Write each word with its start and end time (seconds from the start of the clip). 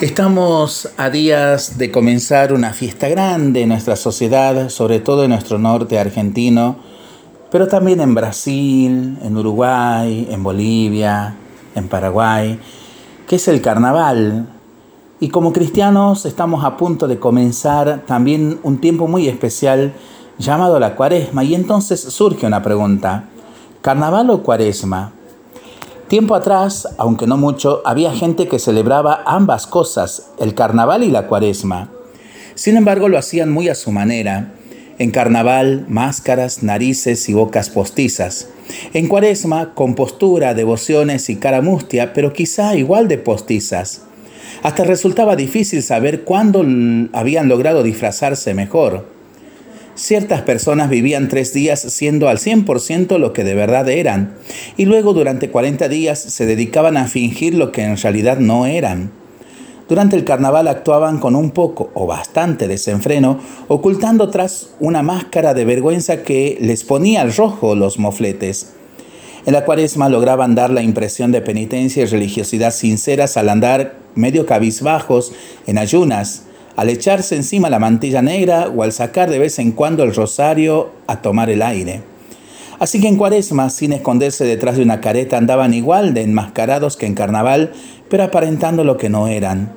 Estamos 0.00 0.90
a 0.98 1.08
días 1.08 1.78
de 1.78 1.90
comenzar 1.90 2.52
una 2.52 2.74
fiesta 2.74 3.08
grande 3.08 3.62
en 3.62 3.70
nuestra 3.70 3.96
sociedad, 3.96 4.68
sobre 4.68 5.00
todo 5.00 5.24
en 5.24 5.30
nuestro 5.30 5.58
norte 5.58 5.98
argentino, 5.98 6.76
pero 7.50 7.66
también 7.66 8.02
en 8.02 8.14
Brasil, 8.14 9.16
en 9.22 9.36
Uruguay, 9.38 10.28
en 10.30 10.42
Bolivia, 10.42 11.34
en 11.74 11.88
Paraguay, 11.88 12.60
que 13.26 13.36
es 13.36 13.48
el 13.48 13.62
carnaval. 13.62 14.46
Y 15.18 15.30
como 15.30 15.54
cristianos 15.54 16.26
estamos 16.26 16.62
a 16.62 16.76
punto 16.76 17.08
de 17.08 17.18
comenzar 17.18 18.02
también 18.06 18.60
un 18.64 18.82
tiempo 18.82 19.08
muy 19.08 19.28
especial 19.28 19.94
llamado 20.36 20.78
la 20.78 20.94
cuaresma. 20.94 21.42
Y 21.42 21.54
entonces 21.54 22.02
surge 22.02 22.46
una 22.46 22.62
pregunta, 22.62 23.30
¿carnaval 23.80 24.28
o 24.28 24.42
cuaresma? 24.42 25.15
Tiempo 26.08 26.36
atrás, 26.36 26.86
aunque 26.98 27.26
no 27.26 27.36
mucho, 27.36 27.82
había 27.84 28.12
gente 28.12 28.46
que 28.46 28.60
celebraba 28.60 29.24
ambas 29.26 29.66
cosas, 29.66 30.30
el 30.38 30.54
carnaval 30.54 31.02
y 31.02 31.10
la 31.10 31.26
cuaresma. 31.26 31.90
Sin 32.54 32.76
embargo, 32.76 33.08
lo 33.08 33.18
hacían 33.18 33.50
muy 33.50 33.68
a 33.68 33.74
su 33.74 33.90
manera. 33.90 34.52
En 34.98 35.10
carnaval, 35.10 35.84
máscaras, 35.88 36.62
narices 36.62 37.28
y 37.28 37.34
bocas 37.34 37.70
postizas. 37.70 38.48
En 38.92 39.08
cuaresma, 39.08 39.74
compostura, 39.74 40.54
devociones 40.54 41.28
y 41.28 41.36
cara 41.36 41.60
mustia, 41.60 42.12
pero 42.12 42.32
quizá 42.32 42.76
igual 42.76 43.08
de 43.08 43.18
postizas. 43.18 44.02
Hasta 44.62 44.84
resultaba 44.84 45.34
difícil 45.34 45.82
saber 45.82 46.22
cuándo 46.22 46.64
habían 47.14 47.48
logrado 47.48 47.82
disfrazarse 47.82 48.54
mejor. 48.54 49.15
Ciertas 49.96 50.42
personas 50.42 50.90
vivían 50.90 51.28
tres 51.28 51.54
días 51.54 51.80
siendo 51.80 52.28
al 52.28 52.36
100% 52.36 53.16
lo 53.18 53.32
que 53.32 53.44
de 53.44 53.54
verdad 53.54 53.88
eran, 53.88 54.34
y 54.76 54.84
luego 54.84 55.14
durante 55.14 55.48
40 55.48 55.88
días 55.88 56.18
se 56.18 56.44
dedicaban 56.44 56.98
a 56.98 57.06
fingir 57.06 57.54
lo 57.54 57.72
que 57.72 57.82
en 57.82 57.96
realidad 57.96 58.38
no 58.38 58.66
eran. 58.66 59.10
Durante 59.88 60.14
el 60.16 60.24
carnaval 60.24 60.68
actuaban 60.68 61.18
con 61.18 61.34
un 61.34 61.50
poco 61.50 61.90
o 61.94 62.06
bastante 62.06 62.68
desenfreno, 62.68 63.40
ocultando 63.68 64.28
tras 64.28 64.68
una 64.80 65.02
máscara 65.02 65.54
de 65.54 65.64
vergüenza 65.64 66.22
que 66.24 66.58
les 66.60 66.84
ponía 66.84 67.22
al 67.22 67.34
rojo 67.34 67.74
los 67.74 67.98
mofletes. 67.98 68.74
En 69.46 69.54
la 69.54 69.64
cuaresma 69.64 70.10
lograban 70.10 70.54
dar 70.54 70.70
la 70.70 70.82
impresión 70.82 71.32
de 71.32 71.40
penitencia 71.40 72.02
y 72.02 72.06
religiosidad 72.06 72.72
sinceras 72.72 73.38
al 73.38 73.48
andar 73.48 73.94
medio 74.14 74.44
cabizbajos 74.44 75.32
en 75.66 75.78
ayunas, 75.78 76.45
al 76.76 76.90
echarse 76.90 77.34
encima 77.34 77.70
la 77.70 77.78
mantilla 77.78 78.22
negra 78.22 78.68
o 78.68 78.82
al 78.82 78.92
sacar 78.92 79.30
de 79.30 79.38
vez 79.38 79.58
en 79.58 79.72
cuando 79.72 80.02
el 80.02 80.14
rosario 80.14 80.90
a 81.06 81.22
tomar 81.22 81.50
el 81.50 81.62
aire. 81.62 82.02
Así 82.78 83.00
que 83.00 83.08
en 83.08 83.16
cuaresma, 83.16 83.70
sin 83.70 83.94
esconderse 83.94 84.44
detrás 84.44 84.76
de 84.76 84.82
una 84.82 85.00
careta, 85.00 85.38
andaban 85.38 85.72
igual 85.72 86.12
de 86.12 86.22
enmascarados 86.22 86.96
que 86.96 87.06
en 87.06 87.14
carnaval, 87.14 87.72
pero 88.10 88.24
aparentando 88.24 88.84
lo 88.84 88.98
que 88.98 89.08
no 89.08 89.28
eran. 89.28 89.72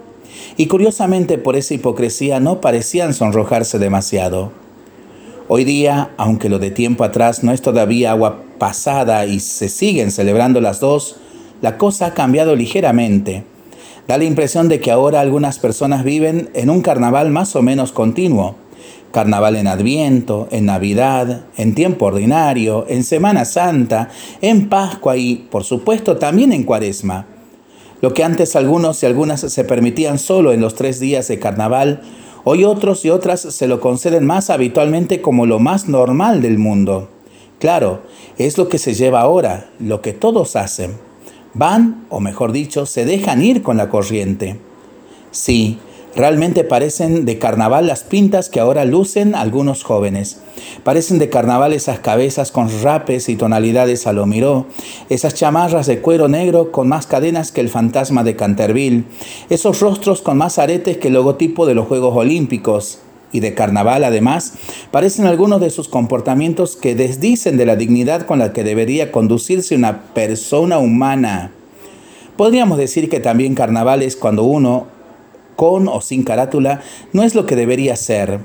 Y 0.57 0.67
curiosamente 0.67 1.37
por 1.37 1.55
esa 1.55 1.73
hipocresía 1.73 2.41
no 2.41 2.59
parecían 2.59 3.13
sonrojarse 3.13 3.79
demasiado. 3.79 4.51
Hoy 5.47 5.63
día, 5.63 6.11
aunque 6.17 6.49
lo 6.49 6.59
de 6.59 6.71
tiempo 6.71 7.05
atrás 7.05 7.43
no 7.43 7.53
es 7.53 7.61
todavía 7.61 8.11
agua 8.11 8.43
pasada 8.59 9.25
y 9.25 9.39
se 9.39 9.69
siguen 9.69 10.11
celebrando 10.11 10.59
las 10.59 10.81
dos, 10.81 11.15
la 11.61 11.77
cosa 11.77 12.07
ha 12.07 12.13
cambiado 12.13 12.55
ligeramente. 12.55 13.45
Da 14.09 14.17
la 14.17 14.23
impresión 14.23 14.69
de 14.69 14.79
que 14.79 14.89
ahora 14.89 15.21
algunas 15.21 15.59
personas 15.59 16.03
viven 16.03 16.49
en 16.55 16.71
un 16.71 16.81
carnaval 16.81 17.29
más 17.29 17.55
o 17.55 17.61
menos 17.61 17.91
continuo. 17.91 18.55
Carnaval 19.11 19.55
en 19.55 19.67
Adviento, 19.67 20.47
en 20.49 20.65
Navidad, 20.65 21.43
en 21.57 21.75
tiempo 21.75 22.07
ordinario, 22.07 22.87
en 22.89 23.03
Semana 23.03 23.45
Santa, 23.45 24.09
en 24.41 24.67
Pascua 24.67 25.15
y, 25.15 25.35
por 25.51 25.63
supuesto, 25.63 26.17
también 26.17 26.53
en 26.53 26.63
Cuaresma. 26.63 27.27
Lo 28.01 28.15
que 28.15 28.23
antes 28.23 28.55
algunos 28.55 29.03
y 29.03 29.05
algunas 29.05 29.41
se 29.41 29.63
permitían 29.63 30.17
solo 30.17 30.53
en 30.53 30.61
los 30.61 30.73
tres 30.73 30.99
días 30.99 31.27
de 31.27 31.37
carnaval, 31.37 32.01
hoy 32.45 32.63
otros 32.63 33.05
y 33.05 33.11
otras 33.11 33.41
se 33.41 33.67
lo 33.67 33.79
conceden 33.79 34.25
más 34.25 34.49
habitualmente 34.49 35.21
como 35.21 35.45
lo 35.45 35.59
más 35.59 35.87
normal 35.87 36.41
del 36.41 36.57
mundo. 36.57 37.09
Claro, 37.59 38.01
es 38.39 38.57
lo 38.57 38.69
que 38.69 38.79
se 38.79 38.95
lleva 38.95 39.21
ahora, 39.21 39.69
lo 39.77 40.01
que 40.01 40.13
todos 40.13 40.55
hacen. 40.55 41.08
Van, 41.53 42.05
o 42.09 42.19
mejor 42.19 42.51
dicho, 42.51 42.85
se 42.85 43.05
dejan 43.05 43.43
ir 43.43 43.63
con 43.63 43.77
la 43.77 43.89
corriente. 43.89 44.59
Sí, 45.31 45.79
realmente 46.15 46.63
parecen 46.63 47.25
de 47.25 47.39
carnaval 47.39 47.87
las 47.87 48.03
pintas 48.03 48.49
que 48.49 48.59
ahora 48.59 48.85
lucen 48.85 49.35
algunos 49.35 49.83
jóvenes. 49.83 50.41
Parecen 50.83 51.19
de 51.19 51.29
carnaval 51.29 51.73
esas 51.73 51.99
cabezas 51.99 52.51
con 52.51 52.69
rapes 52.83 53.29
y 53.29 53.35
tonalidades 53.35 54.07
a 54.07 54.13
lo 54.13 54.25
miró, 54.25 54.67
esas 55.09 55.33
chamarras 55.33 55.87
de 55.87 56.01
cuero 56.01 56.27
negro 56.27 56.71
con 56.71 56.87
más 56.87 57.07
cadenas 57.07 57.51
que 57.51 57.61
el 57.61 57.69
fantasma 57.69 58.23
de 58.23 58.35
Canterville, 58.35 59.05
esos 59.49 59.79
rostros 59.79 60.21
con 60.21 60.37
más 60.37 60.59
aretes 60.59 60.97
que 60.97 61.07
el 61.07 61.15
logotipo 61.15 61.65
de 61.65 61.75
los 61.75 61.87
Juegos 61.87 62.15
Olímpicos, 62.15 62.99
y 63.31 63.39
de 63.39 63.53
carnaval 63.53 64.03
además, 64.03 64.53
parecen 64.91 65.25
algunos 65.25 65.61
de 65.61 65.69
sus 65.69 65.87
comportamientos 65.87 66.75
que 66.75 66.95
desdicen 66.95 67.57
de 67.57 67.65
la 67.65 67.75
dignidad 67.75 68.25
con 68.25 68.39
la 68.39 68.53
que 68.53 68.63
debería 68.63 69.11
conducirse 69.11 69.75
una 69.75 70.13
persona 70.13 70.79
humana. 70.79 71.51
Podríamos 72.37 72.77
decir 72.77 73.09
que 73.09 73.19
también 73.19 73.55
carnaval 73.55 74.01
es 74.01 74.15
cuando 74.15 74.43
uno, 74.43 74.87
con 75.55 75.87
o 75.87 76.01
sin 76.01 76.23
carátula, 76.23 76.81
no 77.11 77.23
es 77.23 77.35
lo 77.35 77.45
que 77.45 77.55
debería 77.55 77.95
ser. 77.95 78.39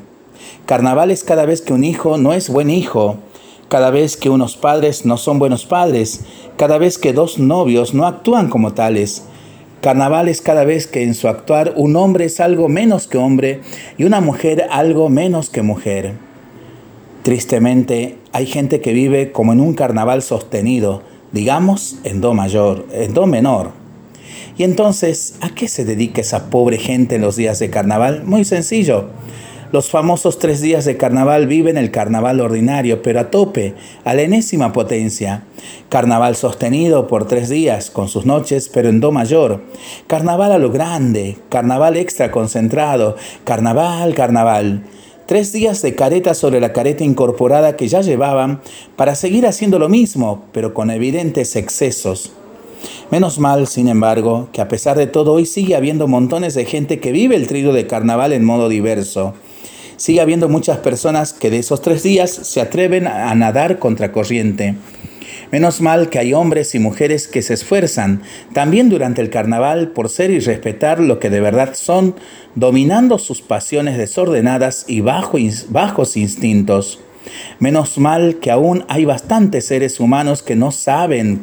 Carnaval 0.67 1.11
es 1.11 1.25
cada 1.25 1.47
vez 1.47 1.63
que 1.63 1.73
un 1.73 1.85
hijo 1.85 2.19
no 2.19 2.33
es 2.33 2.49
buen 2.49 2.71
hijo, 2.71 3.19
cada 3.69 3.91
vez 3.91 4.17
que 4.17 4.31
unos 4.31 4.57
padres 4.57 5.07
no 5.07 5.17
son 5.17 5.39
buenos 5.39 5.65
padres, 5.65 6.23
cada 6.57 6.79
vez 6.79 6.99
que 6.99 7.13
dos 7.13 7.39
novios 7.39 7.95
no 7.95 8.07
actúan 8.07 8.49
como 8.49 8.75
tales, 8.75 9.25
Carnaval 9.85 10.31
es 10.31 10.41
cada 10.41 10.65
vez 10.65 10.87
que 10.87 11.03
en 11.03 11.13
su 11.13 11.29
actuar 11.29 11.75
un 11.77 11.95
hombre 11.97 12.25
es 12.25 12.41
algo 12.41 12.71
menos 12.71 13.07
que 13.07 13.19
hombre 13.19 13.61
y 13.99 14.05
una 14.05 14.23
mujer 14.23 14.65
algo 14.71 15.11
menos 15.11 15.51
que 15.51 15.61
mujer. 15.61 16.15
Tristemente, 17.23 18.17
hay 18.33 18.47
gente 18.47 18.81
que 18.81 18.95
vive 18.95 19.31
como 19.31 19.53
en 19.53 19.61
un 19.61 19.75
carnaval 19.75 20.23
sostenido, 20.23 21.03
digamos 21.33 21.99
en 22.05 22.23
do 22.23 22.33
mayor, 22.33 22.87
en 22.93 23.13
do 23.13 23.27
menor. 23.27 23.73
Y 24.57 24.63
entonces, 24.63 25.35
¿a 25.43 25.51
qué 25.51 25.69
se 25.69 25.85
dedica 25.85 26.23
esa 26.23 26.49
pobre 26.49 26.79
gente 26.79 27.17
en 27.17 27.21
los 27.21 27.37
días 27.37 27.59
de 27.59 27.69
carnaval? 27.69 28.25
Muy 28.25 28.47
sencillo 28.47 29.11
los 29.75 29.91
famosos 29.91 30.39
tres 30.39 30.61
días 30.61 30.85
de 30.85 30.97
carnaval 30.97 31.49
viven 31.49 31.77
el 31.77 31.91
carnaval 31.91 32.41
ordinario, 32.41 33.03
pero 33.03 33.19
a 33.19 33.31
tope, 33.33 33.75
a 34.05 34.15
la 34.15 34.23
enésima 34.23 34.73
potencia. 34.73 35.43
Carnaval 35.89 36.37
sostenido 36.37 37.09
por 37.09 37.27
tres 37.27 37.49
días, 37.49 37.91
con 37.91 38.07
sus 38.07 38.25
noches, 38.25 38.71
pero 38.73 38.89
en 38.89 39.01
do 39.01 39.11
mayor. 39.11 39.63
Carnaval 40.07 40.53
a 40.53 40.59
lo 40.59 40.71
grande, 40.71 41.39
carnaval 41.49 41.97
extra 41.97 42.31
concentrado, 42.31 43.17
carnaval, 43.43 44.15
carnaval. 44.15 44.85
Tres 45.27 45.53
días 45.53 45.83
de 45.83 45.97
careta 45.97 46.35
sobre 46.35 46.61
la 46.61 46.73
careta 46.73 47.03
incorporada 47.03 47.75
que 47.75 47.89
ya 47.89 48.01
llevaban 48.01 48.61
para 48.95 49.17
seguir 49.17 49.45
haciendo 49.45 49.81
lo 49.81 49.89
mismo, 49.89 50.45
pero 50.53 50.73
con 50.73 50.89
evidentes 50.93 51.57
excesos. 51.57 52.31
Menos 53.11 53.41
mal, 53.41 53.67
sin 53.67 53.89
embargo, 53.89 54.51
que 54.53 54.61
a 54.61 54.69
pesar 54.69 54.97
de 54.97 55.09
todo 55.09 55.33
hoy 55.33 55.47
sigue 55.47 55.75
habiendo 55.75 56.07
montones 56.07 56.55
de 56.55 56.65
gente 56.65 57.01
que 57.01 57.11
vive 57.11 57.35
el 57.35 57.49
trigo 57.49 57.73
de 57.73 57.89
carnaval 57.89 58.33
en 58.33 58.45
modo 58.45 58.69
diverso 58.69 59.35
sigue 59.97 60.21
habiendo 60.21 60.49
muchas 60.49 60.79
personas 60.79 61.33
que 61.33 61.51
de 61.51 61.59
esos 61.59 61.83
tres 61.83 62.03
días 62.03 62.31
se 62.31 62.61
atreven 62.61 63.07
a 63.07 63.35
nadar 63.35 63.79
contra 63.79 64.13
corriente. 64.13 64.75
Menos 65.55 65.81
mal 65.81 66.11
que 66.11 66.19
hay 66.19 66.35
hombres 66.35 66.75
y 66.75 66.81
mujeres 66.81 67.29
que 67.29 67.41
se 67.41 67.55
esfuerzan 67.55 68.23
también 68.53 68.89
durante 68.89 69.21
el 69.21 69.31
carnaval 69.31 69.93
por 69.93 70.09
ser 70.09 70.31
y 70.31 70.41
respetar 70.41 70.99
lo 70.99 71.21
que 71.21 71.31
de 71.31 71.41
verdad 71.41 71.75
son, 71.75 72.17
dominando 72.57 73.19
sus 73.19 73.41
pasiones 73.41 73.97
desordenadas 73.97 74.85
y 74.89 75.01
bajos 75.01 76.17
instintos. 76.17 76.99
Menos 77.59 77.99
mal 77.99 78.41
que 78.41 78.51
aún 78.51 78.85
hay 78.89 79.05
bastantes 79.05 79.67
seres 79.67 80.01
humanos 80.01 80.43
que 80.43 80.57
no 80.57 80.73
saben, 80.73 81.43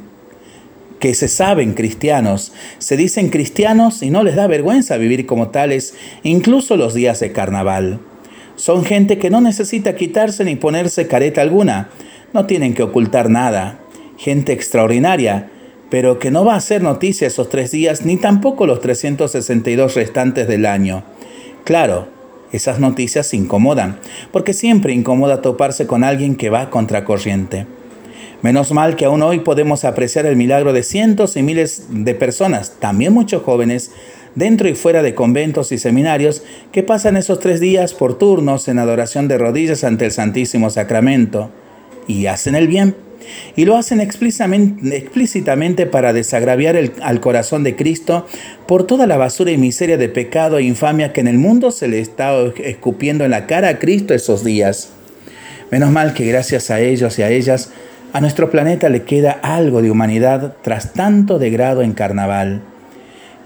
que 1.00 1.14
se 1.16 1.28
saben 1.28 1.74
cristianos, 1.74 2.52
se 2.80 2.98
dicen 2.98 3.30
cristianos 3.30 4.04
y 4.04 4.10
no 4.10 4.24
les 4.24 4.36
da 4.36 4.46
vergüenza 4.48 4.98
vivir 4.98 5.26
como 5.26 5.50
tales, 5.50 5.96
incluso 6.24 6.76
los 6.76 6.94
días 6.94 7.20
de 7.22 7.32
carnaval. 7.32 8.00
Son 8.62 8.86
gente 8.86 9.18
que 9.18 9.32
no 9.32 9.42
necesita 9.42 9.96
quitarse 9.96 10.46
ni 10.46 10.56
ponerse 10.56 11.08
careta 11.08 11.42
alguna. 11.42 11.90
No 12.32 12.46
tienen 12.46 12.76
que 12.76 12.84
ocultar 12.84 13.28
nada. 13.28 13.80
Gente 14.18 14.54
extraordinaria, 14.54 15.50
pero 15.90 16.20
que 16.20 16.30
no 16.30 16.46
va 16.46 16.54
a 16.54 16.58
hacer 16.58 16.84
noticia 16.84 17.26
esos 17.26 17.50
tres 17.50 17.72
días 17.72 18.06
ni 18.06 18.18
tampoco 18.18 18.68
los 18.68 18.80
362 18.80 19.96
restantes 19.96 20.48
del 20.48 20.68
año. 20.68 21.02
Claro, 21.64 22.10
esas 22.52 22.80
noticias 22.80 23.34
incomodan, 23.34 23.98
porque 24.32 24.54
siempre 24.54 24.94
incomoda 24.94 25.42
toparse 25.42 25.88
con 25.88 26.04
alguien 26.04 26.36
que 26.36 26.52
va 26.52 26.70
contracorriente. 26.70 27.66
Menos 28.44 28.72
mal 28.74 28.96
que 28.96 29.06
aún 29.06 29.24
hoy 29.24 29.40
podemos 29.40 29.86
apreciar 29.86 30.28
el 30.28 30.36
milagro 30.36 30.72
de 30.72 30.84
cientos 30.84 31.36
y 31.36 31.42
miles 31.42 31.88
de 31.90 32.14
personas, 32.14 32.76
también 32.80 33.12
muchos 33.12 33.42
jóvenes, 33.42 33.92
dentro 34.36 34.70
y 34.70 34.76
fuera 34.76 35.04
de 35.04 35.16
conventos 35.16 35.72
y 35.72 35.78
seminarios, 35.78 36.44
que 36.72 36.84
pasan 36.84 37.18
esos 37.18 37.40
tres 37.40 37.60
días 37.60 37.94
por 37.94 38.18
turnos 38.18 38.68
en 38.68 38.80
adoración 38.80 39.28
de 39.28 39.38
rodillas 39.38 39.84
ante 39.84 40.06
el 40.06 40.12
Santísimo 40.12 40.70
Sacramento. 40.70 41.50
Y 42.08 42.26
hacen 42.26 42.56
el 42.56 42.68
bien, 42.68 42.96
Y 43.56 43.66
lo 43.66 43.78
hacen 43.78 44.02
explícitamente 44.02 45.86
para 45.86 46.12
desagraviar 46.12 46.76
al 47.02 47.20
corazón 47.20 47.64
de 47.64 47.76
Cristo 47.76 48.26
por 48.68 48.88
toda 48.88 49.06
la 49.06 49.18
basura 49.18 49.52
y 49.52 49.58
miseria 49.58 49.98
de 49.98 50.10
pecado 50.10 50.58
e 50.58 50.64
infamia 50.64 51.14
que 51.14 51.22
en 51.22 51.28
el 51.28 51.38
mundo 51.38 51.70
se 51.72 51.88
le 51.88 52.00
está 52.00 52.34
escupiendo 52.64 53.24
en 53.24 53.32
la 53.32 53.46
cara 53.46 53.70
a 53.70 53.80
Cristo 53.80 54.16
esos 54.16 54.44
días. 54.44 54.90
Menos 55.70 55.92
mal 55.92 56.14
que 56.14 56.26
gracias 56.26 56.72
a 56.72 56.80
ellos 56.80 57.20
y 57.20 57.22
a 57.22 57.30
ellas, 57.30 57.72
a 58.12 58.20
nuestro 58.20 58.50
planeta 58.50 58.90
le 58.90 59.04
queda 59.04 59.32
algo 59.32 59.82
de 59.82 59.92
humanidad 59.92 60.56
tras 60.64 60.94
tanto 60.94 61.40
degrado 61.40 61.82
en 61.82 61.94
carnaval. 61.94 62.62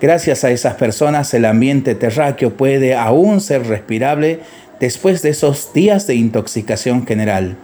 Gracias 0.02 0.44
a 0.44 0.52
esas 0.52 0.74
personas 0.74 1.34
el 1.34 1.46
ambiente 1.46 1.96
terráqueo 1.96 2.52
puede 2.52 2.96
aún 2.96 3.40
ser 3.40 3.66
respirable 3.66 4.42
después 4.80 5.22
de 5.22 5.30
esos 5.30 5.72
días 5.74 6.06
de 6.06 6.16
intoxicación 6.16 7.08
general. 7.08 7.56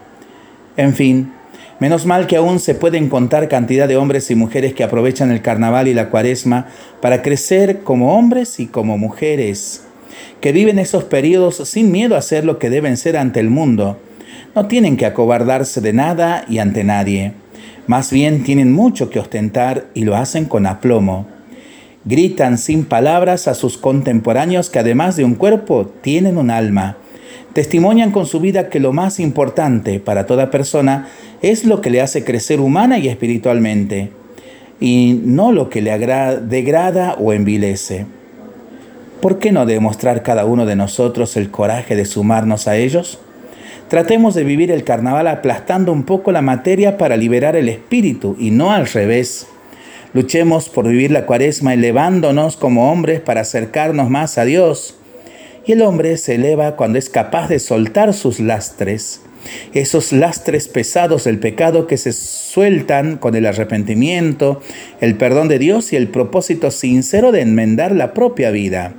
En 0.77 0.93
fin, 0.93 1.33
menos 1.81 2.05
mal 2.05 2.27
que 2.27 2.37
aún 2.37 2.59
se 2.59 2.73
pueden 2.73 3.09
contar 3.09 3.49
cantidad 3.49 3.85
de 3.87 3.97
hombres 3.97 4.31
y 4.31 4.35
mujeres 4.35 4.73
que 4.73 4.85
aprovechan 4.85 5.29
el 5.29 5.41
carnaval 5.41 5.89
y 5.89 5.93
la 5.93 6.09
cuaresma 6.09 6.67
para 7.01 7.21
crecer 7.21 7.79
como 7.79 8.17
hombres 8.17 8.61
y 8.61 8.67
como 8.67 8.97
mujeres, 8.97 9.83
que 10.39 10.53
viven 10.53 10.79
esos 10.79 11.03
periodos 11.03 11.57
sin 11.67 11.91
miedo 11.91 12.15
a 12.15 12.21
ser 12.21 12.45
lo 12.45 12.59
que 12.59 12.69
deben 12.69 12.95
ser 12.95 13.17
ante 13.17 13.41
el 13.41 13.49
mundo. 13.49 13.99
No 14.55 14.67
tienen 14.67 14.95
que 14.95 15.05
acobardarse 15.05 15.81
de 15.81 15.91
nada 15.91 16.45
y 16.47 16.59
ante 16.59 16.85
nadie. 16.85 17.33
Más 17.87 18.09
bien 18.09 18.43
tienen 18.43 18.71
mucho 18.71 19.09
que 19.09 19.19
ostentar 19.19 19.87
y 19.93 20.05
lo 20.05 20.15
hacen 20.15 20.45
con 20.45 20.65
aplomo. 20.65 21.27
Gritan 22.03 22.57
sin 22.57 22.85
palabras 22.85 23.47
a 23.47 23.53
sus 23.53 23.77
contemporáneos 23.77 24.69
que 24.69 24.79
además 24.79 25.15
de 25.15 25.23
un 25.23 25.35
cuerpo 25.35 25.85
tienen 26.01 26.37
un 26.37 26.49
alma. 26.49 26.97
Testimonian 27.53 28.11
con 28.11 28.25
su 28.25 28.39
vida 28.39 28.69
que 28.69 28.79
lo 28.79 28.91
más 28.91 29.19
importante 29.19 29.99
para 29.99 30.25
toda 30.25 30.49
persona 30.49 31.09
es 31.41 31.65
lo 31.65 31.81
que 31.81 31.89
le 31.89 32.01
hace 32.01 32.23
crecer 32.23 32.59
humana 32.59 32.97
y 32.97 33.07
espiritualmente, 33.07 34.11
y 34.79 35.19
no 35.23 35.51
lo 35.51 35.69
que 35.69 35.81
le 35.81 35.95
degrada 36.41 37.15
o 37.19 37.33
envilece. 37.33 38.05
¿Por 39.21 39.37
qué 39.37 39.51
no 39.51 39.67
demostrar 39.67 40.23
cada 40.23 40.45
uno 40.45 40.65
de 40.65 40.75
nosotros 40.75 41.37
el 41.37 41.51
coraje 41.51 41.95
de 41.95 42.05
sumarnos 42.05 42.67
a 42.67 42.77
ellos? 42.77 43.19
Tratemos 43.89 44.33
de 44.33 44.43
vivir 44.43 44.71
el 44.71 44.83
carnaval 44.83 45.27
aplastando 45.27 45.91
un 45.91 46.03
poco 46.03 46.31
la 46.31 46.41
materia 46.41 46.97
para 46.97 47.17
liberar 47.17 47.55
el 47.55 47.69
espíritu 47.69 48.35
y 48.39 48.49
no 48.49 48.71
al 48.71 48.87
revés. 48.87 49.47
Luchemos 50.13 50.67
por 50.67 50.87
vivir 50.87 51.11
la 51.11 51.25
cuaresma 51.25 51.73
elevándonos 51.73 52.57
como 52.57 52.91
hombres 52.91 53.21
para 53.21 53.41
acercarnos 53.41 54.09
más 54.09 54.37
a 54.37 54.43
Dios. 54.43 54.95
Y 55.65 55.71
el 55.71 55.81
hombre 55.81 56.17
se 56.17 56.35
eleva 56.35 56.75
cuando 56.75 56.99
es 56.99 57.09
capaz 57.09 57.47
de 57.47 57.59
soltar 57.59 58.13
sus 58.13 58.39
lastres, 58.39 59.21
esos 59.73 60.11
lastres 60.11 60.67
pesados 60.67 61.23
del 61.23 61.39
pecado 61.39 61.87
que 61.87 61.97
se 61.97 62.11
sueltan 62.11 63.17
con 63.17 63.35
el 63.35 63.45
arrepentimiento, 63.45 64.61
el 64.99 65.15
perdón 65.15 65.47
de 65.47 65.59
Dios 65.59 65.93
y 65.93 65.95
el 65.95 66.09
propósito 66.09 66.71
sincero 66.71 67.31
de 67.31 67.41
enmendar 67.41 67.93
la 67.93 68.13
propia 68.13 68.51
vida. 68.51 68.93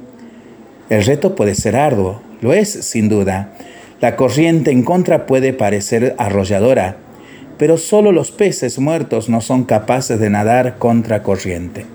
El 0.88 1.04
reto 1.04 1.34
puede 1.34 1.54
ser 1.54 1.76
arduo, 1.76 2.22
lo 2.40 2.54
es 2.54 2.70
sin 2.70 3.08
duda. 3.08 3.52
La 4.00 4.16
corriente 4.16 4.70
en 4.70 4.82
contra 4.82 5.26
puede 5.26 5.52
parecer 5.52 6.14
arrolladora, 6.18 6.96
pero 7.62 7.78
solo 7.78 8.10
los 8.10 8.32
peces 8.32 8.80
muertos 8.80 9.28
no 9.28 9.40
son 9.40 9.62
capaces 9.62 10.18
de 10.18 10.28
nadar 10.30 10.78
contra 10.78 11.22
corriente. 11.22 11.86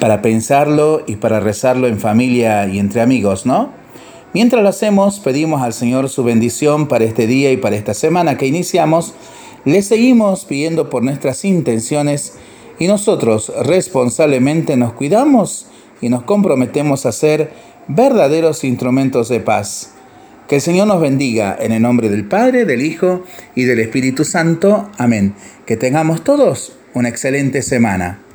Para 0.00 0.22
pensarlo 0.22 1.02
y 1.06 1.16
para 1.16 1.40
rezarlo 1.40 1.86
en 1.86 2.00
familia 2.00 2.66
y 2.68 2.78
entre 2.78 3.02
amigos, 3.02 3.44
¿no? 3.44 3.72
Mientras 4.32 4.62
lo 4.62 4.70
hacemos, 4.70 5.20
pedimos 5.20 5.60
al 5.60 5.74
Señor 5.74 6.08
su 6.08 6.24
bendición 6.24 6.88
para 6.88 7.04
este 7.04 7.26
día 7.26 7.52
y 7.52 7.58
para 7.58 7.76
esta 7.76 7.92
semana 7.92 8.38
que 8.38 8.46
iniciamos. 8.46 9.12
Le 9.66 9.82
seguimos 9.82 10.46
pidiendo 10.46 10.88
por 10.88 11.02
nuestras 11.02 11.44
intenciones 11.44 12.32
y 12.78 12.86
nosotros 12.86 13.52
responsablemente 13.62 14.78
nos 14.78 14.94
cuidamos 14.94 15.66
y 16.00 16.08
nos 16.08 16.22
comprometemos 16.22 17.04
a 17.04 17.12
ser 17.12 17.52
verdaderos 17.88 18.64
instrumentos 18.64 19.28
de 19.28 19.40
paz 19.40 19.95
que 20.48 20.56
el 20.56 20.60
Señor 20.60 20.86
nos 20.86 21.00
bendiga 21.00 21.56
en 21.58 21.72
el 21.72 21.82
nombre 21.82 22.08
del 22.08 22.24
Padre, 22.24 22.64
del 22.64 22.82
Hijo 22.82 23.24
y 23.54 23.64
del 23.64 23.80
Espíritu 23.80 24.24
Santo. 24.24 24.90
Amén. 24.98 25.34
Que 25.66 25.76
tengamos 25.76 26.22
todos 26.24 26.76
una 26.94 27.08
excelente 27.08 27.62
semana. 27.62 28.25